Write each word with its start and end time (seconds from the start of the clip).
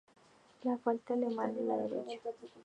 Le 0.63 0.73
falta 0.83 1.15
la 1.15 1.29
mano 1.29 1.77
derecha. 1.77 2.19